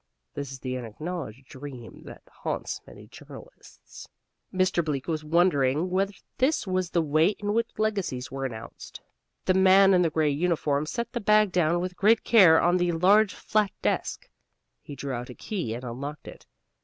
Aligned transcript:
(This 0.33 0.51
is 0.51 0.57
the 0.61 0.75
unacknowledged 0.77 1.45
dream 1.45 2.01
that 2.05 2.23
haunts 2.27 2.81
many 2.87 3.05
journalists.) 3.05 4.07
Mr. 4.51 4.83
Bleak 4.83 5.07
was 5.07 5.23
wondering 5.23 5.91
whether 5.91 6.13
this 6.39 6.65
was 6.65 6.89
the 6.89 7.03
way 7.03 7.35
in 7.37 7.53
which 7.53 7.77
legacies 7.77 8.31
were 8.31 8.43
announced. 8.43 8.99
The 9.45 9.53
man 9.53 9.93
in 9.93 10.01
the 10.01 10.09
gray 10.09 10.31
uniform 10.31 10.87
set 10.87 11.11
the 11.13 11.21
bag 11.21 11.51
down 11.51 11.81
with 11.81 11.95
great 11.95 12.23
care 12.23 12.59
on 12.59 12.77
the 12.77 12.93
large 12.93 13.35
flat 13.35 13.69
desk. 13.83 14.27
He 14.81 14.95
drew 14.95 15.13
out 15.13 15.29
a 15.29 15.35
key 15.35 15.75
and 15.75 15.83
unlocked 15.83 16.27
it. 16.27 16.47